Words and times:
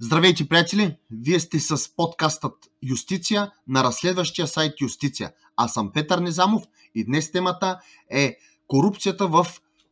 Здравейте, 0.00 0.48
приятели! 0.48 0.96
Вие 1.10 1.40
сте 1.40 1.60
с 1.60 1.96
подкастът 1.96 2.54
Юстиция 2.82 3.52
на 3.68 3.84
разследващия 3.84 4.46
сайт 4.46 4.80
Юстиция. 4.80 5.32
Аз 5.56 5.72
съм 5.72 5.92
Петър 5.92 6.18
Незамов 6.18 6.62
и 6.94 7.04
днес 7.04 7.32
темата 7.32 7.78
е 8.10 8.36
корупцията 8.66 9.26
в 9.26 9.46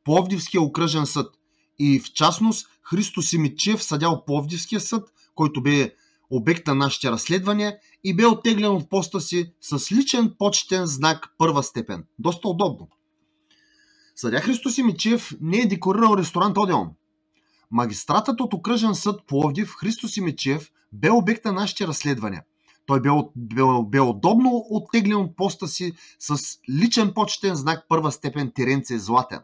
Пловдивския 0.04 0.62
окръжен 0.62 1.06
съд. 1.06 1.26
И 1.78 2.00
в 2.00 2.12
частност 2.12 2.66
Христо 2.82 3.22
Симичев, 3.22 3.84
съдял 3.84 4.24
Пловдивския 4.24 4.80
съд, 4.80 5.08
който 5.34 5.62
бе 5.62 5.94
обект 6.30 6.66
на 6.66 6.74
нашите 6.74 7.10
разследвания 7.10 7.76
и 8.04 8.16
бе 8.16 8.26
оттеглен 8.26 8.70
от 8.70 8.90
поста 8.90 9.20
си 9.20 9.52
с 9.60 9.92
личен 9.92 10.34
почетен 10.38 10.86
знак 10.86 11.34
първа 11.38 11.62
степен. 11.62 12.04
Доста 12.18 12.48
удобно. 12.48 12.88
Съдя 14.16 14.40
Христо 14.40 14.70
Симичев 14.70 15.32
не 15.40 15.58
е 15.58 15.66
декорирал 15.66 16.16
ресторант 16.16 16.56
Одеон, 16.58 16.90
Магистратът 17.74 18.40
от 18.40 18.54
окръжен 18.54 18.94
съд 18.94 19.20
Пловдив 19.26 19.74
Христо 19.80 20.08
Симечев 20.08 20.70
бе 20.92 21.10
обект 21.10 21.44
на 21.44 21.52
нашите 21.52 21.86
разследвания. 21.86 22.42
Той 22.86 23.00
бе, 23.00 23.08
бе, 23.36 23.62
бе 23.86 24.00
удобно 24.00 24.66
оттеглен 24.70 25.16
от 25.16 25.36
поста 25.36 25.68
си 25.68 25.92
с 26.18 26.58
личен 26.70 27.12
почетен 27.14 27.54
знак 27.54 27.84
първа 27.88 28.12
степен 28.12 28.52
Теренце 28.54 28.98
Златен. 28.98 29.40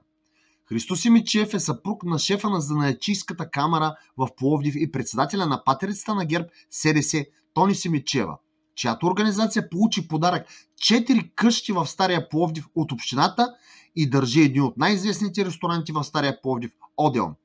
Христо 0.64 0.96
Симичев 0.96 1.54
е 1.54 1.60
съпруг 1.60 2.04
на 2.04 2.18
шефа 2.18 2.50
на 2.50 2.60
занаячийската 2.60 3.50
камера 3.50 3.94
в 4.16 4.28
Пловдив 4.36 4.74
и 4.76 4.92
председателя 4.92 5.46
на 5.46 5.64
патерицата 5.64 6.14
на 6.14 6.24
ГЕРБ 6.24 6.48
СДС 6.70 7.24
Тони 7.54 7.74
Симичева, 7.74 8.36
чиято 8.74 9.06
организация 9.06 9.70
получи 9.70 10.08
подарък 10.08 10.46
4 10.80 11.30
къщи 11.34 11.72
в 11.72 11.86
Стария 11.86 12.28
Пловдив 12.28 12.66
от 12.74 12.92
общината 12.92 13.54
и 13.96 14.10
държи 14.10 14.40
един 14.40 14.62
от 14.62 14.76
най-известните 14.76 15.44
ресторанти 15.44 15.92
в 15.92 16.04
Стария 16.04 16.42
Пловдив– 16.42 16.70
Одеон– 16.96 17.34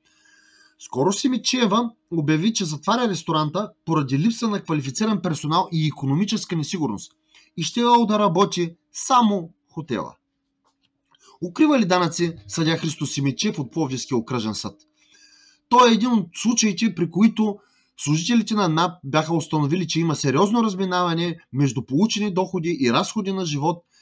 скоро 0.80 1.14
Симичева 1.14 1.92
обяви, 2.12 2.54
че 2.54 2.66
затваря 2.66 3.10
ресторанта 3.10 3.72
поради 3.86 4.20
липса 4.20 4.48
на 4.48 4.64
квалифициран 4.64 5.22
персонал 5.22 5.68
и 5.72 5.88
економическа 5.88 6.56
несигурност 6.56 7.12
и 7.58 7.64
ще 7.64 7.82
да 7.82 8.20
работи 8.20 8.76
само 8.94 9.50
хотела. 9.72 10.16
Укрива 11.42 11.80
ли 11.80 11.86
данъци 11.86 12.36
съдя 12.48 12.78
Христо 12.78 13.06
Симичев 13.06 13.60
от 13.60 13.72
Пловдивския 13.72 14.18
окръжен 14.18 14.56
съд? 14.56 14.76
Той 15.70 15.90
е 15.90 15.94
един 15.94 16.12
от 16.12 16.28
случаите, 16.36 16.96
при 16.96 17.12
които 17.12 17.58
служителите 17.98 18.54
на 18.54 18.70
НАП 18.70 18.92
бяха 19.04 19.36
установили, 19.36 19.88
че 19.88 20.00
има 20.00 20.16
сериозно 20.16 20.64
разминаване 20.64 21.38
между 21.54 21.86
получени 21.86 22.34
доходи 22.34 22.78
и 22.82 22.94
разходи 22.94 23.32
на 23.32 23.46
живот– 23.46 23.84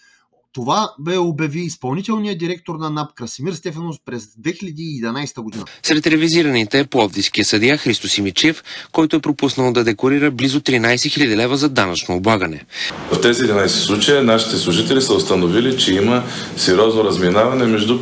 това 0.54 0.94
бе 1.00 1.18
обяви 1.18 1.60
изпълнителният 1.60 2.40
директор 2.40 2.76
на 2.76 2.90
НАП 2.90 3.14
Красимир 3.16 3.54
Стефанов 3.54 3.96
през 4.06 4.26
2011 4.26 5.42
година. 5.42 5.66
Сред 5.84 6.08
ревизираните 6.08 6.80
е 6.80 6.86
пловдивския 6.86 7.46
съдия 7.46 7.78
Христо 7.78 8.08
Симичев, 8.08 8.64
който 8.92 9.16
е 9.16 9.20
пропуснал 9.20 9.74
да 9.74 9.84
декорира 9.84 10.32
близо 10.32 10.60
13 10.60 10.96
000 10.96 11.36
лева 11.36 11.58
за 11.58 11.70
данъчно 11.70 12.16
облагане. 12.16 12.66
В 13.12 13.22
тези 13.22 13.44
11 13.44 13.68
случая 13.68 14.24
нашите 14.24 14.58
служители 14.58 15.02
са 15.02 15.14
установили, 15.14 15.78
че 15.78 15.94
има 15.94 16.24
сериозно 16.58 17.04
разминаване 17.04 17.66
между 17.66 18.02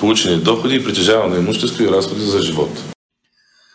получени 0.00 0.42
доходи 0.42 0.74
и 0.74 0.84
притежаване 0.84 1.38
имущество 1.38 1.84
и 1.84 1.88
разходи 1.88 2.22
за 2.24 2.42
живот. 2.42 2.92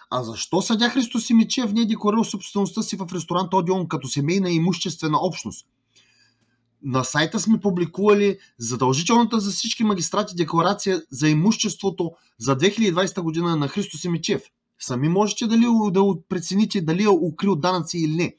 А 0.09 0.23
защо 0.23 0.61
съдя 0.61 0.89
Христо 0.89 1.19
Симичев 1.19 1.71
не 1.73 1.81
е 1.81 1.85
декорирал 1.85 2.23
собствеността 2.23 2.81
си 2.81 2.95
в 2.95 3.07
ресторант 3.13 3.53
Одион 3.53 3.87
като 3.87 4.07
семейна 4.07 4.51
имуществена 4.51 5.17
общност? 5.21 5.65
На 6.83 7.03
сайта 7.03 7.39
сме 7.39 7.59
публикували 7.59 8.37
задължителната 8.57 9.39
за 9.39 9.51
всички 9.51 9.83
магистрати 9.83 10.35
декларация 10.35 11.01
за 11.11 11.29
имуществото 11.29 12.11
за 12.39 12.57
2020 12.57 13.21
година 13.21 13.55
на 13.55 13.67
Христо 13.67 13.97
Семичев. 13.97 14.41
Сами 14.79 15.09
можете 15.09 15.47
дали, 15.47 15.65
да 15.91 16.03
прецените 16.29 16.81
дали 16.81 17.03
е 17.03 17.09
укрил 17.09 17.55
данъци 17.55 17.97
или 17.97 18.15
не. 18.15 18.35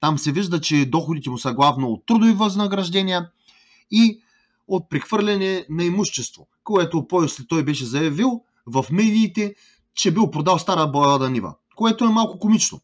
Там 0.00 0.18
се 0.18 0.32
вижда, 0.32 0.60
че 0.60 0.86
доходите 0.86 1.30
му 1.30 1.38
са 1.38 1.52
главно 1.52 1.88
от 1.88 2.06
трудови 2.06 2.32
възнаграждения 2.32 3.30
и 3.90 4.20
от 4.68 4.90
прехвърляне 4.90 5.66
на 5.70 5.84
имущество, 5.84 6.48
което 6.64 7.08
после 7.08 7.44
той 7.48 7.64
беше 7.64 7.84
заявил 7.84 8.42
в 8.66 8.86
медиите, 8.90 9.54
че 9.94 10.10
бил 10.10 10.30
продал 10.30 10.58
стара 10.58 10.86
бояда 10.86 11.30
нива, 11.30 11.54
което 11.76 12.04
е 12.04 12.08
малко 12.08 12.38
комично. 12.38 12.80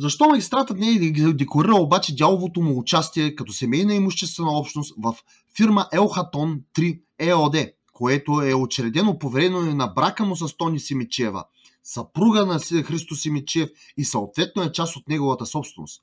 Защо 0.00 0.28
магистратът 0.28 0.78
не 0.78 0.88
е 0.88 1.32
декорирал 1.32 1.82
обаче 1.82 2.16
дяловото 2.16 2.60
му 2.60 2.78
участие 2.78 3.34
като 3.34 3.52
семейна 3.52 3.94
имуществена 3.94 4.58
общност 4.58 4.94
в 4.98 5.16
фирма 5.56 5.86
Елхатон 5.92 6.60
3 6.74 7.00
ЕОД, 7.18 7.56
което 7.92 8.42
е 8.42 8.54
учредено 8.54 9.18
поверено 9.18 9.60
на 9.60 9.86
брака 9.86 10.24
му 10.24 10.36
с 10.36 10.56
Тони 10.56 10.80
Симичева, 10.80 11.44
съпруга 11.84 12.46
на 12.46 12.58
Христо 12.58 13.14
Симичев 13.14 13.70
и 13.96 14.04
съответно 14.04 14.62
е 14.62 14.72
част 14.72 14.96
от 14.96 15.08
неговата 15.08 15.46
собственост. 15.46 16.02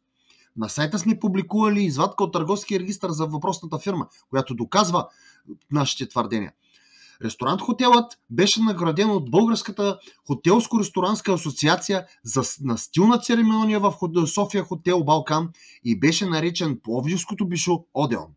На 0.57 0.69
сайта 0.69 0.99
сме 0.99 1.19
публикували 1.19 1.83
извадка 1.83 2.23
от 2.23 2.33
търговския 2.33 2.79
регистр 2.79 3.09
за 3.09 3.25
въпросната 3.25 3.79
фирма, 3.79 4.07
която 4.29 4.55
доказва 4.55 5.07
нашите 5.71 6.09
твърдения– 6.09 6.53
Ресторант 7.23 7.61
Хотелът 7.61 8.17
беше 8.29 8.61
награден 8.61 9.09
от 9.09 9.31
Българската 9.31 9.99
хотелско-ресторанска 10.29 11.33
асоциация 11.33 12.05
за, 12.23 12.41
на 12.61 12.77
стилна 12.77 13.17
церемония 13.17 13.79
в 13.79 13.93
София 14.27 14.63
Хотел 14.63 15.03
Балкан 15.03 15.49
и 15.83 15.99
беше 15.99 16.25
наречен 16.25 16.79
Пловдивското 16.83 17.47
бишо 17.47 17.85
Одеон. 17.93 18.27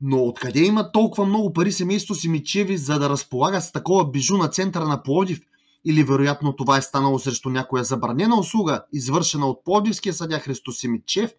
Но 0.00 0.24
откъде 0.24 0.60
има 0.60 0.92
толкова 0.92 1.26
много 1.26 1.52
пари 1.52 1.72
семейство 1.72 2.14
Симичеви, 2.14 2.76
за 2.76 2.98
да 2.98 3.10
разполага 3.10 3.60
с 3.60 3.72
такова 3.72 4.10
бижу 4.10 4.36
на 4.36 4.48
центъра 4.48 4.88
на 4.88 5.02
Пловдив? 5.02 5.40
Или 5.84 6.04
вероятно 6.04 6.56
това 6.56 6.76
е 6.76 6.82
станало 6.82 7.18
срещу 7.18 7.50
някоя 7.50 7.84
забранена 7.84 8.38
услуга, 8.38 8.84
извършена 8.92 9.46
от 9.46 9.64
Пловдивския 9.64 10.14
съдя 10.14 10.38
Христо 10.38 10.72
Симичев 10.72 11.30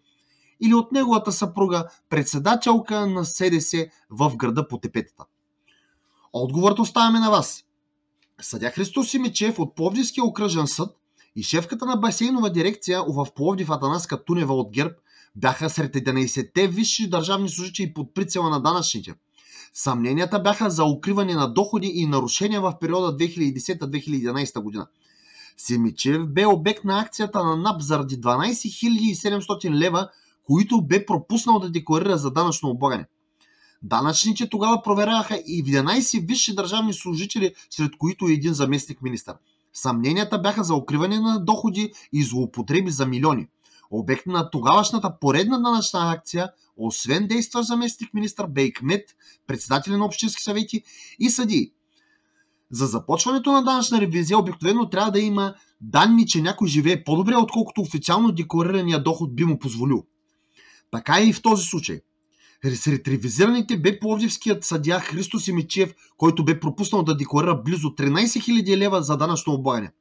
или 0.60 0.74
от 0.74 0.92
неговата 0.92 1.32
съпруга, 1.32 1.88
председателка 2.08 3.06
на 3.06 3.24
СДС 3.24 3.86
в 4.10 4.36
града 4.36 4.68
по 4.68 4.78
тепетата? 4.78 5.24
Отговорът 6.36 6.78
оставяме 6.78 7.18
на 7.18 7.30
вас. 7.30 7.64
Съдя 8.40 8.70
Христос 8.70 9.10
Симичев 9.10 9.58
от 9.58 9.74
Пловдивския 9.74 10.24
окръжен 10.24 10.66
съд 10.66 10.88
и 11.36 11.42
шефката 11.42 11.86
на 11.86 11.96
басейнова 11.96 12.50
дирекция 12.50 13.02
в 13.08 13.26
Пловдив 13.34 13.70
Атанаска 13.70 14.24
Тунева 14.24 14.54
от 14.54 14.72
ГЕРБ 14.72 14.94
бяха 15.36 15.70
сред 15.70 15.94
11-те 15.94 16.68
висши 16.68 17.10
държавни 17.10 17.48
служители 17.48 17.94
под 17.94 18.14
прицела 18.14 18.50
на 18.50 18.60
данъчните. 18.60 19.14
Съмненията 19.74 20.40
бяха 20.40 20.70
за 20.70 20.84
укриване 20.84 21.34
на 21.34 21.52
доходи 21.52 21.92
и 21.94 22.06
нарушения 22.06 22.60
в 22.60 22.78
периода 22.80 23.16
2010-2011 23.16 24.60
година. 24.60 24.86
Симичев 25.56 26.26
бе 26.26 26.46
обект 26.46 26.84
на 26.84 27.00
акцията 27.00 27.44
на 27.44 27.56
НАП 27.56 27.82
заради 27.82 28.20
12 28.20 29.14
700 29.14 29.70
лева, 29.70 30.08
които 30.42 30.82
бе 30.82 31.06
пропуснал 31.06 31.58
да 31.58 31.70
декларира 31.70 32.18
за 32.18 32.30
данъчно 32.30 32.70
облагане. 32.70 33.06
Данъчните 33.84 34.48
тогава 34.48 34.82
проверяха 34.82 35.36
и 35.36 35.64
11 35.64 36.26
висши 36.28 36.54
държавни 36.54 36.94
служители, 36.94 37.54
сред 37.70 37.96
които 37.98 38.26
един 38.26 38.54
заместник 38.54 39.02
министър. 39.02 39.34
Съмненията 39.72 40.38
бяха 40.38 40.64
за 40.64 40.74
укриване 40.74 41.20
на 41.20 41.44
доходи 41.44 41.92
и 42.12 42.22
злоупотреби 42.22 42.90
за 42.90 43.06
милиони. 43.06 43.46
Обект 43.90 44.26
на 44.26 44.50
тогавашната 44.50 45.18
поредна 45.20 45.58
данъчна 45.58 46.12
акция, 46.12 46.50
освен 46.76 47.26
действа 47.26 47.62
заместник 47.62 48.14
министър 48.14 48.46
Бейкмет, 48.46 49.16
председатели 49.46 49.96
на 49.96 50.04
общински 50.04 50.42
съвети 50.42 50.82
и 51.18 51.30
съдии. 51.30 51.72
За 52.70 52.86
започването 52.86 53.52
на 53.52 53.64
данъчна 53.64 54.00
ревизия 54.00 54.38
обикновено 54.38 54.90
трябва 54.90 55.10
да 55.10 55.20
има 55.20 55.54
данни, 55.80 56.26
че 56.26 56.42
някой 56.42 56.68
живее 56.68 57.04
по-добре, 57.04 57.36
отколкото 57.36 57.80
официално 57.80 58.32
декларирания 58.32 59.02
доход 59.02 59.36
би 59.36 59.44
му 59.44 59.58
позволил. 59.58 60.04
Така 60.90 61.20
и 61.20 61.32
в 61.32 61.42
този 61.42 61.64
случай– 61.64 62.00
сред 62.74 63.08
ревизираните 63.08 63.76
бе 63.76 63.98
пловдивският 63.98 64.64
съдя 64.64 65.00
Христо 65.00 65.40
Симичев, 65.40 65.94
който 66.16 66.44
бе 66.44 66.60
пропуснал 66.60 67.02
да 67.02 67.16
декларира 67.16 67.62
близо 67.62 67.88
13 67.88 68.24
000 68.24 68.76
лева 68.76 69.02
за 69.02 69.16
данъчно 69.16 69.52
облагане. 69.52 69.92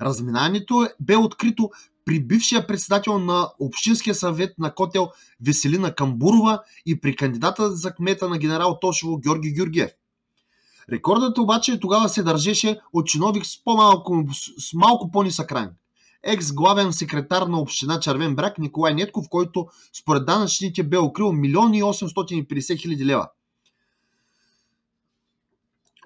Разминаването 0.00 0.88
бе 1.00 1.16
открито 1.16 1.70
при 2.04 2.20
бившия 2.20 2.66
председател 2.66 3.18
на 3.18 3.48
Общинския 3.60 4.14
съвет 4.14 4.58
на 4.58 4.74
Котел 4.74 5.08
Веселина 5.46 5.94
Камбурова 5.94 6.62
и 6.86 7.00
при 7.00 7.16
кандидата 7.16 7.70
за 7.70 7.94
кмета 7.94 8.28
на 8.28 8.38
генерал 8.38 8.78
Тошево 8.80 9.18
Георги 9.18 9.52
Георгиев. 9.52 9.90
Рекордът 10.92 11.38
обаче 11.38 11.80
тогава 11.80 12.08
се 12.08 12.22
държеше 12.22 12.80
от 12.92 13.06
чиновник 13.06 13.46
с, 13.46 13.64
по-малко, 13.64 14.24
с 14.58 14.74
малко 14.74 15.10
по-нисък 15.10 15.52
ранг 15.52 15.72
екс-главен 16.22 16.92
секретар 16.92 17.42
на 17.42 17.60
община 17.60 18.00
Червен 18.00 18.36
брак 18.36 18.58
Николай 18.58 18.94
Нетков, 18.94 19.26
който 19.30 19.66
според 20.00 20.26
данъчните 20.26 20.82
бе 20.82 20.98
укрил 20.98 21.26
1 21.26 21.82
850 21.82 22.80
хиляди 22.80 23.06
лева. 23.06 23.28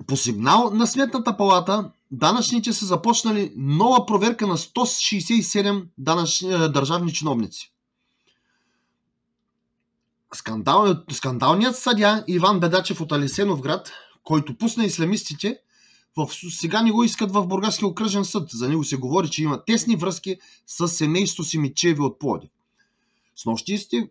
По 0.07 0.17
сигнал 0.17 0.71
на 0.71 0.87
Сметната 0.87 1.37
палата, 1.37 1.91
данъчните 2.11 2.73
са 2.73 2.87
започнали 2.87 3.53
нова 3.57 4.07
проверка 4.07 4.47
на 4.47 4.57
167 4.57 5.87
данъчни, 5.99 6.53
е, 6.53 6.69
държавни 6.69 7.13
чиновници. 7.13 7.73
Скандал, 10.35 10.95
скандалният 11.13 11.77
съдя 11.77 12.25
Иван 12.29 12.61
Бедачев 12.61 13.01
от 13.01 13.13
Алисенов 13.13 13.61
град, 13.61 13.93
който 14.25 14.59
пусна 14.59 14.85
исламистите 14.85 15.59
в, 16.17 16.29
сега 16.51 16.83
не 16.83 16.91
го 16.91 17.05
искат 17.05 17.33
в 17.33 17.47
Бургаския 17.47 17.89
окръжен 17.89 18.25
съд. 18.25 18.51
За 18.51 18.69
него 18.69 18.85
се 18.85 18.97
говори, 18.97 19.31
че 19.31 19.43
има 19.43 19.65
тесни 19.65 19.97
връзки 19.97 20.37
с 20.67 20.89
семейство 20.89 21.45
Симичеви 21.45 22.01
от 22.01 22.19
Плоди. 22.19 22.51
С 23.37 23.47
нощи, 23.47 23.75
изте... 23.75 24.11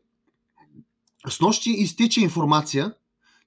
с 1.29 1.39
нощи 1.39 1.71
изтече 1.71 2.21
информация, 2.21 2.93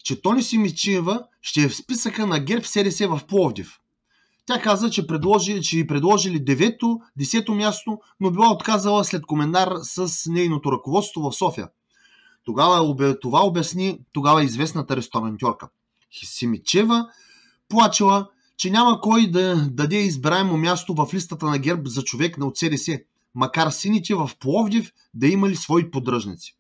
че 0.05 0.23
Тони 0.23 0.43
Симичева 0.43 1.23
ще 1.43 1.63
е 1.63 1.69
в 1.69 1.77
списъка 1.77 2.27
на 2.27 2.41
ГЕРБ 2.41 2.65
СДС 2.65 3.09
в 3.09 3.21
Пловдив. 3.29 3.81
Тя 4.47 4.63
каза, 4.63 4.91
че, 4.91 5.07
предложи, 5.07 5.63
че 5.63 5.79
й 5.79 5.87
предложили 5.87 6.45
9-то, 6.45 7.01
10-то 7.21 7.55
място, 7.55 7.99
но 8.21 8.31
била 8.31 8.51
отказала 8.51 9.05
след 9.05 9.27
комендар 9.27 9.73
с 9.83 10.31
нейното 10.31 10.73
ръководство 10.73 11.21
в 11.21 11.33
София. 11.33 11.69
Тогава 12.45 13.21
това 13.21 13.41
обясни 13.41 13.99
тогава 14.13 14.45
известната 14.45 14.97
ресторантьорка. 14.97 15.69
Симичева 16.25 17.07
плачела, 17.69 18.29
че 18.57 18.71
няма 18.71 19.01
кой 19.01 19.31
да 19.31 19.69
даде 19.71 19.97
избираемо 19.97 20.57
място 20.57 20.95
в 20.95 21.15
листата 21.15 21.47
на 21.47 21.59
ГЕРБ 21.59 21.89
за 21.89 22.03
човек 22.03 22.39
на 22.39 22.47
от 22.47 22.59
СДС, 22.59 23.01
макар 23.35 23.71
сините 23.71 24.15
в 24.15 24.31
Пловдив 24.41 24.93
да 25.15 25.27
имали 25.27 25.57
свои 25.57 25.91
поддръжници. 25.91 26.57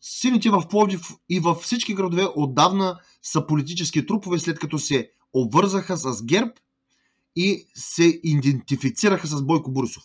Сините 0.00 0.50
в 0.50 0.68
Пловдив 0.70 1.00
и 1.28 1.40
във 1.40 1.58
всички 1.58 1.94
градове 1.94 2.26
отдавна 2.36 2.98
са 3.22 3.46
политически 3.46 4.06
трупове, 4.06 4.38
след 4.38 4.58
като 4.58 4.78
се 4.78 5.10
обвързаха 5.32 5.96
с 5.96 6.24
ГЕРБ 6.24 6.52
и 7.36 7.66
се 7.74 8.20
идентифицираха 8.24 9.26
с 9.26 9.42
Бойко 9.42 9.72
Борисов. 9.72 10.02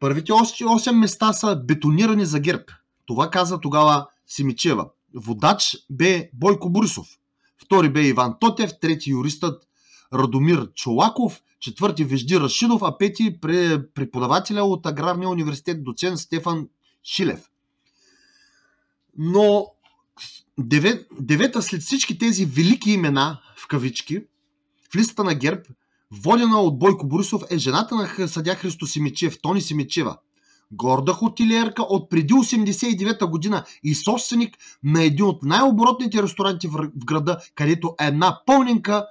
Първите 0.00 0.32
8 0.32 0.92
места 0.92 1.32
са 1.32 1.56
бетонирани 1.56 2.26
за 2.26 2.40
ГЕРБ. 2.40 2.64
Това 3.06 3.30
каза 3.30 3.60
тогава 3.60 4.06
Симичева. 4.26 4.88
Водач 5.14 5.76
бе 5.90 6.30
Бойко 6.34 6.70
Борисов. 6.70 7.06
Втори 7.64 7.92
бе 7.92 8.02
Иван 8.02 8.34
Тотев, 8.40 8.70
трети 8.80 9.10
юристът 9.10 9.68
Радомир 10.14 10.72
Чолаков, 10.74 11.42
четвърти 11.60 12.04
Вежди 12.04 12.40
Рашидов, 12.40 12.82
а 12.82 12.98
пети 12.98 13.40
преподавателя 13.94 14.64
от 14.64 14.86
Аграрния 14.86 15.28
университет 15.28 15.84
доцент 15.84 16.18
Стефан 16.18 16.68
Шилев. 17.04 17.50
Но 19.18 19.66
девет, 20.58 21.06
девета 21.20 21.62
след 21.62 21.82
всички 21.82 22.18
тези 22.18 22.44
велики 22.44 22.90
имена, 22.90 23.40
в 23.56 23.68
кавички, 23.68 24.20
в 24.92 24.96
листата 24.96 25.24
на 25.24 25.34
ГЕРБ, 25.34 25.62
водена 26.10 26.60
от 26.60 26.78
Бойко 26.78 27.06
Борисов, 27.06 27.42
е 27.50 27.58
жената 27.58 27.94
на 27.94 28.28
съдя 28.28 28.54
Христо 28.54 28.86
Симичев, 28.86 29.38
Тони 29.42 29.60
Симичева. 29.60 30.16
Горда 30.72 31.12
хотелиерка 31.12 31.82
от 31.82 32.10
преди 32.10 32.34
89-та 32.34 33.26
година 33.26 33.64
и 33.82 33.94
собственик 33.94 34.56
на 34.84 35.02
един 35.02 35.24
от 35.24 35.42
най-оборотните 35.42 36.22
ресторанти 36.22 36.68
в 36.68 36.90
града, 36.96 37.38
където 37.54 37.94
една 38.00 38.40
пълненка 38.46 39.06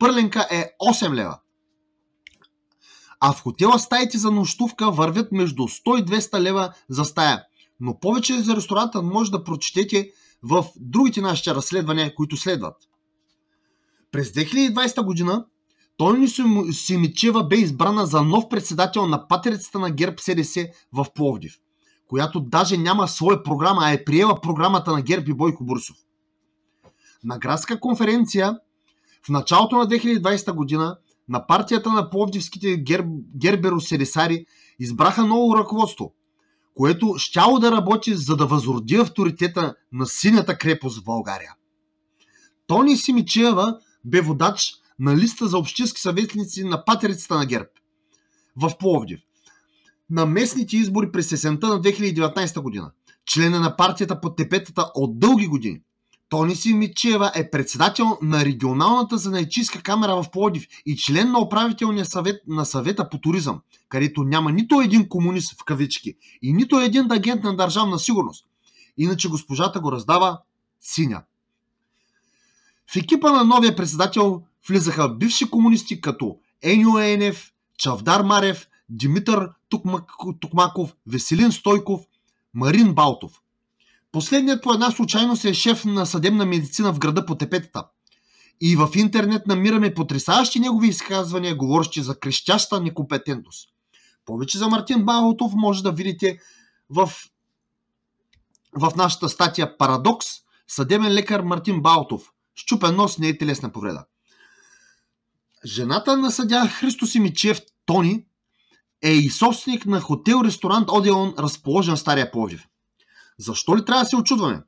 пърленка 0.00 0.48
е 0.50 0.70
8 0.82 1.14
лева. 1.14 1.38
А 3.20 3.32
в 3.32 3.42
хотела 3.42 3.78
стаите 3.78 4.18
за 4.18 4.30
нощувка 4.30 4.90
вървят 4.90 5.32
между 5.32 5.62
100 5.62 6.00
и 6.00 6.04
200 6.04 6.40
лева 6.40 6.72
за 6.88 7.04
стая. 7.04 7.42
Но 7.80 8.00
повече 8.00 8.40
за 8.40 8.56
ресторанта 8.56 9.02
може 9.02 9.30
да 9.30 9.44
прочетете 9.44 10.10
в 10.42 10.66
другите 10.76 11.20
нашите 11.20 11.54
разследвания, 11.54 12.14
които 12.14 12.36
следват. 12.36 12.76
През 14.12 14.32
2020 14.32 15.04
година 15.04 15.44
Тони 15.96 16.28
Симичева 16.72 17.44
бе 17.44 17.56
избрана 17.56 18.06
за 18.06 18.22
нов 18.22 18.48
председател 18.48 19.06
на 19.06 19.28
патерицата 19.28 19.78
на 19.78 19.90
ГЕРБ 19.90 20.16
СДС 20.18 20.68
в 20.92 21.06
Пловдив, 21.14 21.58
която 22.06 22.40
даже 22.40 22.76
няма 22.76 23.08
своя 23.08 23.42
програма, 23.42 23.80
а 23.84 23.92
е 23.92 24.04
приела 24.04 24.40
програмата 24.40 24.92
на 24.92 25.02
ГЕРБ 25.02 25.30
и 25.30 25.34
Бойко 25.34 25.64
Бурсов. 25.64 25.96
На 27.24 27.38
градска 27.38 27.80
конференция 27.80 28.58
в 29.26 29.28
началото 29.28 29.76
на 29.76 29.86
2020 29.86 30.52
година 30.52 30.98
на 31.28 31.46
партията 31.46 31.90
на 31.90 32.10
пловдивските 32.10 32.76
гер... 32.76 33.04
герберо-селесари 33.38 34.44
избраха 34.78 35.24
ново 35.24 35.56
ръководство, 35.56 36.14
което 36.74 37.14
щяло 37.18 37.58
да 37.58 37.72
работи 37.72 38.14
за 38.14 38.36
да 38.36 38.46
възроди 38.46 38.96
авторитета 38.96 39.74
на 39.92 40.06
синята 40.06 40.58
крепост 40.58 41.00
в 41.00 41.04
България. 41.04 41.54
Тони 42.66 42.96
Симичева 42.96 43.78
бе 44.04 44.20
водач 44.20 44.74
на 44.98 45.16
листа 45.16 45.48
за 45.48 45.58
общински 45.58 46.00
съветници 46.00 46.64
на 46.64 46.84
патерицата 46.84 47.34
на 47.34 47.46
ГЕРБ 47.46 47.68
в 48.56 48.78
Пловдив. 48.78 49.20
На 50.10 50.26
местните 50.26 50.76
избори 50.76 51.12
през 51.12 51.32
есента 51.32 51.68
на 51.68 51.80
2019 51.80 52.60
година. 52.60 52.90
Члена 53.32 53.60
на 53.60 53.76
партията 53.76 54.20
под 54.20 54.36
тепетата 54.36 54.90
от 54.94 55.18
дълги 55.18 55.46
години. 55.46 55.80
Тони 56.30 56.56
Симичева 56.56 57.32
е 57.34 57.50
председател 57.50 58.18
на 58.22 58.44
регионалната 58.44 59.18
занайчийска 59.18 59.82
камера 59.82 60.22
в 60.22 60.30
Плодив 60.30 60.66
и 60.86 60.96
член 60.96 61.30
на 61.32 61.40
управителния 61.40 62.04
съвет 62.04 62.42
на 62.46 62.64
съвета 62.64 63.08
по 63.08 63.20
туризъм, 63.20 63.60
където 63.88 64.22
няма 64.22 64.52
нито 64.52 64.80
един 64.80 65.08
комунист 65.08 65.60
в 65.60 65.64
кавички 65.64 66.14
и 66.42 66.52
нито 66.52 66.80
един 66.80 67.12
агент 67.12 67.42
на 67.42 67.56
държавна 67.56 67.98
сигурност. 67.98 68.46
Иначе 68.98 69.28
госпожата 69.28 69.80
го 69.80 69.92
раздава 69.92 70.38
синя. 70.80 71.22
В 72.92 72.96
екипа 72.96 73.30
на 73.30 73.44
новия 73.44 73.76
председател 73.76 74.42
влизаха 74.68 75.08
бивши 75.08 75.50
комунисти 75.50 76.00
като 76.00 76.36
Еню 76.62 76.98
Енев, 76.98 77.52
Чавдар 77.78 78.22
Марев, 78.22 78.66
Димитър 78.88 79.50
Тукмаков, 80.40 80.94
Веселин 81.06 81.52
Стойков, 81.52 82.00
Марин 82.54 82.94
Балтов. 82.94 83.40
Последният 84.12 84.62
по 84.62 84.72
една 84.72 84.90
случайност 84.90 85.44
е 85.44 85.54
шеф 85.54 85.84
на 85.84 86.06
съдебна 86.06 86.46
медицина 86.46 86.92
в 86.92 86.98
града 86.98 87.26
по 87.26 87.34
Тепетата. 87.34 87.84
И 88.60 88.76
в 88.76 88.88
интернет 88.94 89.46
намираме 89.46 89.94
потрясаващи 89.94 90.60
негови 90.60 90.88
изказвания, 90.88 91.56
говорещи 91.56 92.02
за 92.02 92.18
крещяща 92.18 92.80
некомпетентност. 92.80 93.68
Повече 94.24 94.58
за 94.58 94.68
Мартин 94.68 95.04
Балтов 95.04 95.52
може 95.54 95.82
да 95.82 95.92
видите 95.92 96.38
в, 96.90 97.12
в 98.76 98.92
нашата 98.96 99.28
статия 99.28 99.78
Парадокс. 99.78 100.26
Съдебен 100.68 101.12
лекар 101.12 101.40
Мартин 101.40 101.82
Балтов. 101.82 102.32
Щупен 102.54 102.96
нос 102.96 103.18
не 103.18 103.28
е 103.28 103.38
телесна 103.38 103.72
повреда. 103.72 104.04
Жената 105.64 106.16
на 106.16 106.30
съдя 106.30 106.68
Христо 106.68 107.06
Симичев, 107.06 107.60
Тони, 107.86 108.24
е 109.02 109.10
и 109.10 109.30
собственик 109.30 109.86
на 109.86 110.00
хотел-ресторант 110.00 110.90
Одеон, 110.90 111.34
разположен 111.38 111.96
в 111.96 112.00
Стария 112.00 112.30
Пловдив. 112.30 112.66
Защо 113.40 113.76
ли 113.76 113.84
трябва 113.84 114.02
да 114.02 114.08
се 114.08 114.16
очудваме? 114.16 114.62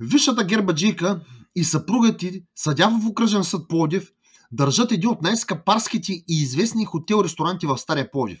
Висшата 0.00 0.44
гербаджийка 0.44 1.20
и 1.56 1.64
съпругът 1.64 2.18
ти, 2.18 2.44
съдя 2.54 2.88
в 2.88 3.06
окръжен 3.06 3.44
съд 3.44 3.68
Пловдив, 3.68 4.10
държат 4.52 4.92
един 4.92 5.10
от 5.10 5.22
най-скъпарските 5.22 6.12
и 6.12 6.24
известни 6.28 6.86
хотел-ресторанти 6.86 7.66
в 7.66 7.78
Стария 7.78 8.10
Пловдив. 8.10 8.40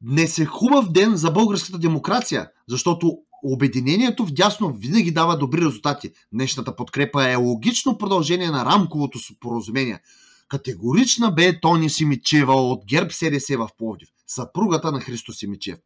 Днес 0.00 0.38
е 0.38 0.44
хубав 0.44 0.92
ден 0.92 1.16
за 1.16 1.30
българската 1.30 1.78
демокрация, 1.78 2.48
защото 2.68 3.18
обединението 3.44 4.26
в 4.26 4.32
дясно 4.32 4.72
винаги 4.72 5.10
дава 5.10 5.38
добри 5.38 5.60
резултати. 5.60 6.10
Днешната 6.32 6.76
подкрепа 6.76 7.30
е 7.30 7.36
логично 7.36 7.98
продължение 7.98 8.50
на 8.50 8.64
рамковото 8.64 9.18
споразумение– 9.18 10.00
Категорична 10.48 11.32
бе 11.32 11.60
Тони 11.60 11.90
Симичева 11.90 12.54
от 12.54 12.84
ГЕРБ 12.86 13.10
СДС 13.10 13.56
в 13.58 13.68
Пловдив, 13.78 14.08
съпругата 14.26 14.92
на 14.92 15.00
Христо 15.00 15.32
Симичев. 15.32 15.78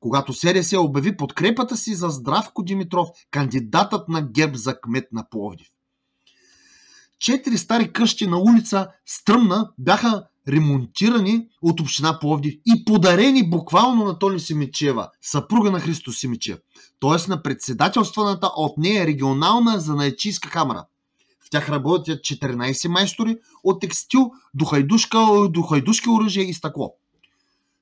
Когато 0.00 0.32
СДС 0.32 0.80
обяви 0.80 1.16
подкрепата 1.16 1.76
си 1.76 1.94
за 1.94 2.08
Здравко 2.08 2.62
Димитров, 2.62 3.08
кандидатът 3.30 4.08
на 4.08 4.22
ГЕРБ 4.22 4.56
за 4.56 4.80
кмет 4.80 5.12
на 5.12 5.28
Пловдив. 5.30 5.68
Четири 7.18 7.58
стари 7.58 7.92
къщи 7.92 8.26
на 8.26 8.38
улица 8.38 8.88
Стръмна 9.06 9.70
бяха 9.78 10.24
ремонтирани 10.48 11.46
от 11.62 11.80
община 11.80 12.18
Пловдив 12.20 12.54
и 12.66 12.84
подарени 12.84 13.50
буквално 13.50 14.04
на 14.04 14.18
Тони 14.18 14.40
Симичева, 14.40 15.08
съпруга 15.22 15.70
на 15.70 15.80
Христо 15.80 16.12
Симичев, 16.12 16.58
т.е. 17.00 17.30
на 17.30 17.42
председателстваната 17.42 18.46
от 18.56 18.78
нея 18.78 19.06
регионална 19.06 19.80
занаечийска 19.80 20.50
камера– 20.50 20.86
в 21.48 21.50
тях 21.50 21.68
работят 21.68 22.20
14 22.20 22.88
майстори 22.88 23.36
от 23.64 23.80
текстил 23.80 24.30
до, 24.54 24.64
хайдушка, 24.64 25.18
до 25.50 25.62
хайдушки 25.62 26.08
оръжие 26.08 26.44
и 26.44 26.54
стъкло. 26.54 26.94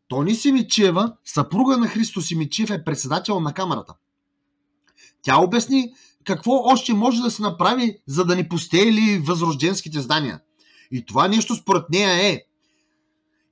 Тони 0.09 0.35
Симичева, 0.35 1.13
съпруга 1.25 1.77
на 1.79 1.89
Христо 1.89 2.23
Симичев, 2.23 2.71
е 2.71 2.85
председател 2.85 3.41
на 3.41 3.55
камерата. 3.55 3.95
Тя 5.23 5.39
обясни 5.39 5.93
какво 6.25 6.53
още 6.53 6.95
може 6.95 7.23
да 7.23 7.31
се 7.31 7.43
направи, 7.43 7.99
за 8.07 8.25
да 8.25 8.37
ни 8.37 8.49
постели 8.49 9.19
възрожденските 9.19 10.01
здания. 10.01 10.41
И 10.91 11.07
това 11.07 11.29
нещо 11.29 11.55
според 11.55 11.91
нея 11.91 12.33
е. 12.33 12.43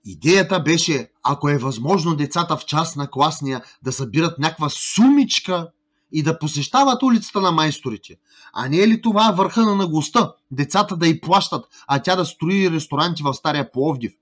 Идеята 0.04 0.60
беше, 0.60 1.10
ако 1.22 1.48
е 1.48 1.58
възможно 1.58 2.16
децата 2.16 2.56
в 2.56 2.64
час 2.64 2.96
на 2.96 3.10
класния 3.10 3.62
да 3.82 3.92
събират 3.92 4.38
някаква 4.38 4.68
сумичка 4.68 5.70
и 6.12 6.22
да 6.22 6.38
посещават 6.38 7.02
улицата 7.02 7.40
на 7.40 7.52
майсторите. 7.52 8.14
А 8.52 8.68
не 8.68 8.78
е 8.78 8.88
ли 8.88 9.00
това 9.00 9.30
върха 9.30 9.62
на 9.62 9.74
наглостта? 9.74 10.32
Децата 10.50 10.96
да 10.96 11.06
й 11.06 11.20
плащат, 11.20 11.64
а 11.86 12.02
тя 12.02 12.16
да 12.16 12.24
строи 12.24 12.70
ресторанти 12.70 13.22
в 13.22 13.34
Стария 13.34 13.72
Пловдив. 13.72 14.12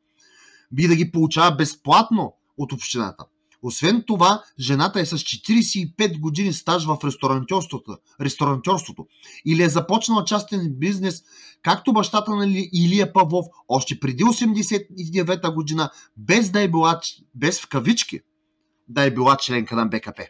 Би 0.72 0.88
да 0.88 0.96
ги 0.96 1.10
получава 1.10 1.56
безплатно 1.56 2.34
от 2.58 2.72
общината. 2.72 3.24
Освен 3.62 4.04
това, 4.06 4.42
жената 4.58 5.00
е 5.00 5.06
с 5.06 5.18
45 5.18 6.20
години 6.20 6.52
стаж 6.52 6.86
в 6.86 6.98
ресторантьорството, 7.04 7.96
ресторантьорството 8.20 9.06
или 9.44 9.62
е 9.62 9.68
започнала 9.68 10.24
частен 10.24 10.74
бизнес, 10.78 11.22
както 11.62 11.92
бащата 11.92 12.30
на 12.30 12.46
Илия 12.72 13.12
Павлов 13.12 13.46
още 13.68 14.00
преди 14.00 14.24
89-та 14.24 15.50
година, 15.50 15.90
без 16.16 16.50
да 16.50 16.62
е 16.62 16.68
била, 16.68 17.00
без 17.34 17.60
в 17.60 17.68
кавички, 17.68 18.20
да 18.88 19.02
е 19.02 19.10
била 19.10 19.36
членка 19.36 19.76
на 19.76 19.86
БКП. 19.86 20.22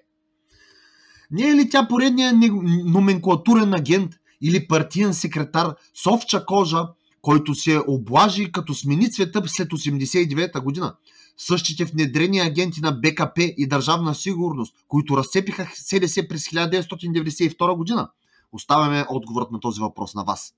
Не 1.30 1.48
е 1.48 1.54
ли 1.54 1.70
тя 1.70 1.88
поредният 1.88 2.36
номенклатурен 2.84 3.74
агент 3.74 4.12
или 4.40 4.68
партиен 4.68 5.14
секретар 5.14 5.74
с 5.94 6.06
овча 6.06 6.46
кожа, 6.46 6.88
който 7.22 7.54
се 7.54 7.78
облажи 7.88 8.52
като 8.52 8.74
смени 8.74 9.12
цвета 9.12 9.42
след 9.46 9.68
89-та 9.68 10.60
година? 10.60 10.96
Същите 11.36 11.84
внедрени 11.84 12.40
агенти 12.40 12.80
на 12.80 12.92
БКП 12.92 13.42
и 13.42 13.68
Държавна 13.68 14.14
сигурност, 14.14 14.74
които 14.88 15.16
разцепиха 15.16 15.68
СДС 15.74 16.28
през 16.28 16.44
1992 16.48 17.76
година? 17.76 18.10
Оставяме 18.52 19.06
отговорът 19.10 19.50
на 19.50 19.60
този 19.60 19.80
въпрос 19.80 20.14
на 20.14 20.24
вас. 20.24 20.54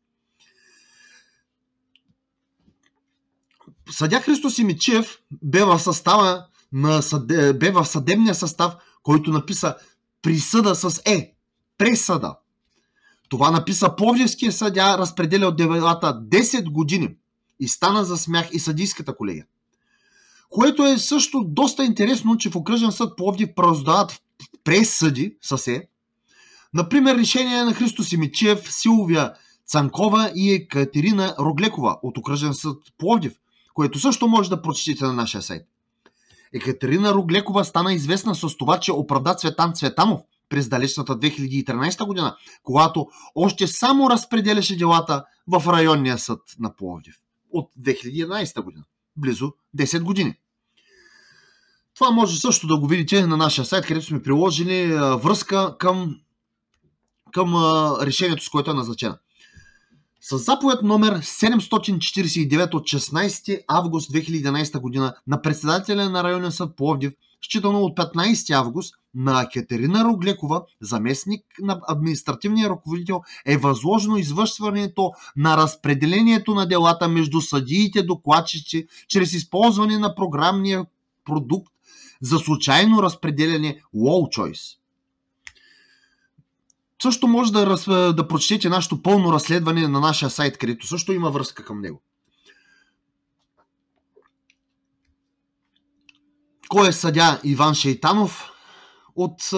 Съдя 3.90 4.20
Христо 4.20 4.50
Симичев 4.50 5.18
бе 5.42 5.64
в 5.64 5.78
състава 5.78 6.46
на 6.72 7.02
съде, 7.02 7.52
бе 7.52 7.70
в 7.70 7.84
съдебния 7.84 8.34
състав, 8.34 8.76
който 9.02 9.30
написа 9.30 9.76
присъда 10.22 10.74
с 10.74 11.02
Е. 11.04 11.34
Пресъда. 11.78 12.36
Това 13.34 13.50
написа 13.50 13.96
Пловдивския 13.96 14.52
съдя, 14.52 14.98
разпределя 14.98 15.46
от 15.46 15.56
делата 15.56 16.20
10 16.30 16.70
години 16.70 17.08
и 17.60 17.68
стана 17.68 18.04
за 18.04 18.16
смях 18.16 18.48
и 18.52 18.58
съдийската 18.58 19.16
колегия. 19.16 19.46
Което 20.50 20.86
е 20.86 20.98
също 20.98 21.44
доста 21.44 21.84
интересно, 21.84 22.36
че 22.36 22.50
в 22.50 22.56
окръжен 22.56 22.92
съд 22.92 23.16
Пловдив 23.16 23.48
правоздават 23.56 24.22
пресъди 24.64 25.36
с 25.42 25.68
Е. 25.68 25.82
Например, 26.74 27.16
решение 27.16 27.62
на 27.62 27.74
Христо 27.74 28.04
Симичев, 28.04 28.72
Силвия 28.72 29.32
Цанкова 29.66 30.32
и 30.34 30.52
Екатерина 30.52 31.34
Роглекова 31.38 31.98
от 32.02 32.18
окръжен 32.18 32.54
съд 32.54 32.76
Пловдив, 32.98 33.32
което 33.74 33.98
също 33.98 34.28
може 34.28 34.50
да 34.50 34.62
прочетете 34.62 35.04
на 35.04 35.12
нашия 35.12 35.42
сайт. 35.42 35.62
Екатерина 36.52 37.14
Роглекова 37.14 37.64
стана 37.64 37.92
известна 37.92 38.34
с 38.34 38.56
това, 38.56 38.80
че 38.80 38.92
оправда 38.92 39.34
Цветан 39.34 39.72
Цветанов 39.74 40.20
през 40.54 40.68
далечната 40.68 41.18
2013 41.18 42.06
година, 42.06 42.36
когато 42.62 43.06
още 43.34 43.66
само 43.66 44.10
разпределяше 44.10 44.76
делата 44.76 45.24
в 45.48 45.72
районния 45.72 46.18
съд 46.18 46.40
на 46.58 46.76
Пловдив 46.76 47.16
от 47.52 47.70
2011 47.80 48.62
година. 48.62 48.84
Близо 49.16 49.52
10 49.78 50.02
години. 50.02 50.34
Това 51.94 52.10
може 52.10 52.40
също 52.40 52.66
да 52.66 52.78
го 52.78 52.86
видите 52.86 53.26
на 53.26 53.36
нашия 53.36 53.64
сайт, 53.64 53.86
където 53.86 54.06
сме 54.06 54.22
приложили 54.22 54.86
връзка 54.96 55.78
към, 55.78 56.16
към 57.32 57.54
решението, 58.02 58.44
с 58.44 58.48
което 58.48 58.70
е 58.70 58.74
назначена. 58.74 59.18
С 60.20 60.38
заповед 60.38 60.82
номер 60.82 61.20
749 61.20 62.74
от 62.74 62.82
16 62.82 63.64
август 63.68 64.12
2011 64.12 64.80
година 64.80 65.14
на 65.26 65.42
председателя 65.42 66.10
на 66.10 66.24
районен 66.24 66.52
съд 66.52 66.76
Пловдив, 66.76 67.12
считано 67.44 67.80
от 67.80 67.98
15 67.98 68.50
август, 68.50 68.94
на 69.14 69.48
Катерина 69.54 70.04
Роглекова, 70.04 70.62
заместник 70.80 71.44
на 71.60 71.80
административния 71.88 72.70
ръководител, 72.70 73.20
е 73.46 73.56
възложено 73.56 74.16
извършването 74.16 75.12
на 75.36 75.56
разпределението 75.56 76.54
на 76.54 76.66
делата 76.66 77.08
между 77.08 77.40
съдиите 77.40 78.02
докладчици 78.02 78.86
чрез 79.08 79.32
използване 79.32 79.98
на 79.98 80.14
програмния 80.14 80.86
продукт 81.24 81.72
за 82.22 82.38
случайно 82.38 83.02
разпределяне 83.02 83.80
Wall 83.96 84.38
Choice. 84.38 84.78
Също 87.02 87.28
може 87.28 87.52
да, 87.52 87.66
раз, 87.66 87.84
да 88.14 88.28
прочетете 88.28 88.68
нашето 88.68 89.02
пълно 89.02 89.32
разследване 89.32 89.88
на 89.88 90.00
нашия 90.00 90.30
сайт, 90.30 90.58
където 90.58 90.86
също 90.86 91.12
има 91.12 91.30
връзка 91.30 91.64
към 91.64 91.80
него. 91.80 92.02
Кой 96.68 96.88
е 96.88 96.92
съдя 96.92 97.40
Иван 97.44 97.74
Шейтанов 97.74 98.50
от 99.16 99.52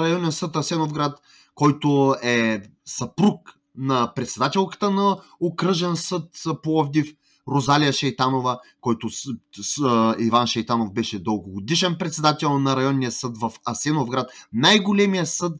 районен 0.00 0.32
съд 0.32 0.56
Асеновград, 0.56 1.18
който 1.54 2.16
е 2.22 2.62
съпруг 2.84 3.50
на 3.76 4.12
председателката 4.14 4.90
на 4.90 5.16
окръжен 5.40 5.96
съд 5.96 6.28
Пловдив, 6.62 7.14
Розалия 7.48 7.92
Шейтанова, 7.92 8.58
който 8.80 9.10
с, 9.10 9.30
с, 9.60 10.14
Иван 10.18 10.46
Шейтанов 10.46 10.92
беше 10.92 11.22
дългогодишен 11.22 11.96
председател 11.98 12.58
на 12.58 12.76
районния 12.76 13.12
съд 13.12 13.38
в 13.38 13.52
Асеновград, 13.70 14.30
най-големия 14.52 15.26
съд 15.26 15.52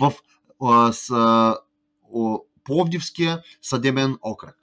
в 0.00 0.12
с 0.92 1.10
о, 2.14 2.38
Пловдивския 2.64 3.42
съдебен 3.62 4.16
окръг. 4.22 4.57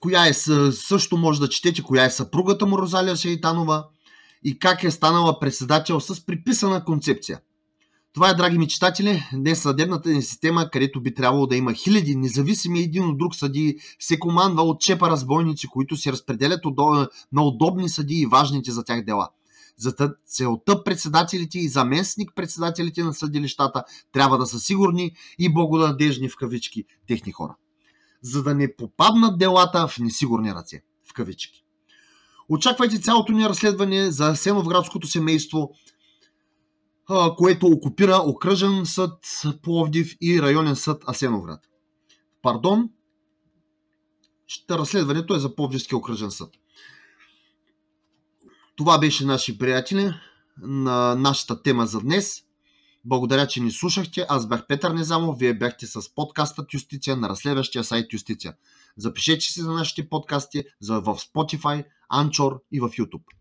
Коя 0.00 0.26
е, 0.26 0.34
също 0.72 1.16
може 1.16 1.40
да 1.40 1.48
четете, 1.48 1.82
коя 1.82 2.04
е 2.04 2.10
съпругата 2.10 2.66
му 2.66 2.78
Розалия 2.78 3.16
Шейтанова 3.16 3.86
и 4.44 4.58
как 4.58 4.84
е 4.84 4.90
станала 4.90 5.40
председател 5.40 6.00
с 6.00 6.26
приписана 6.26 6.84
концепция. 6.84 7.40
Това 8.14 8.30
е, 8.30 8.34
драги 8.34 8.58
ми 8.58 8.68
читатели, 8.68 9.22
днес 9.32 9.62
съдебната 9.62 10.08
ни 10.08 10.22
система, 10.22 10.70
където 10.70 11.00
би 11.00 11.14
трябвало 11.14 11.46
да 11.46 11.56
има 11.56 11.72
хиляди 11.72 12.16
независими 12.16 12.80
един 12.80 13.04
от 13.04 13.18
друг 13.18 13.34
съдии, 13.34 13.76
се 13.98 14.18
командва 14.18 14.62
от 14.62 14.80
чепа 14.80 15.10
разбойници, 15.10 15.66
които 15.66 15.96
се 15.96 16.12
разпределят 16.12 16.60
на 17.32 17.42
удобни 17.42 17.88
съдии 17.88 18.20
и 18.20 18.26
важните 18.26 18.72
за 18.72 18.84
тях 18.84 19.04
дела. 19.04 19.28
За 19.76 19.94
целта 20.26 20.84
председателите 20.84 21.58
и 21.58 21.68
заместник 21.68 22.30
председателите 22.34 23.02
на 23.02 23.14
съдилищата 23.14 23.84
трябва 24.12 24.38
да 24.38 24.46
са 24.46 24.60
сигурни 24.60 25.12
и 25.38 25.52
благонадежни 25.54 26.28
в 26.28 26.36
кавички 26.36 26.84
техни 27.06 27.32
хора. 27.32 27.56
За 28.22 28.42
да 28.42 28.54
не 28.54 28.76
попаднат 28.76 29.38
делата 29.38 29.88
в 29.88 29.98
несигурни 29.98 30.54
ръце. 30.54 30.82
В 31.10 31.12
кавички. 31.12 31.64
Очаквайте 32.48 33.00
цялото 33.00 33.32
ни 33.32 33.48
разследване 33.48 34.10
за 34.10 34.34
Сеновградското 34.36 35.06
семейство, 35.06 35.70
което 37.36 37.66
окупира 37.66 38.16
окръжен 38.16 38.86
съд 38.86 39.18
Пловдив 39.62 40.16
и 40.20 40.42
районен 40.42 40.76
съд 40.76 41.02
Асеновград. 41.08 41.60
Пардон, 42.42 42.90
разследването 44.70 45.34
е 45.34 45.38
за 45.38 45.54
Пловдивския 45.54 45.98
окръжен 45.98 46.30
съд. 46.30 46.50
Това 48.76 48.98
беше, 48.98 49.24
наши 49.24 49.58
приятели, 49.58 50.14
на 50.62 51.14
нашата 51.14 51.62
тема 51.62 51.86
за 51.86 52.00
днес. 52.00 52.42
Благодаря, 53.04 53.46
че 53.46 53.60
ни 53.60 53.70
слушахте. 53.70 54.26
Аз 54.28 54.48
бях 54.48 54.66
Петър 54.66 54.90
Незамов, 54.90 55.38
вие 55.38 55.54
бяхте 55.54 55.86
с 55.86 56.14
подкастът 56.14 56.74
Юстиция 56.74 57.16
на 57.16 57.28
разследващия 57.28 57.84
сайт 57.84 58.12
Юстиция. 58.12 58.54
Запишете 58.96 59.44
се 59.44 59.62
за 59.62 59.72
нашите 59.72 60.08
подкасти 60.08 60.64
в 60.80 61.02
Spotify, 61.02 61.84
Anchor 62.12 62.60
и 62.72 62.80
в 62.80 62.88
YouTube. 62.88 63.37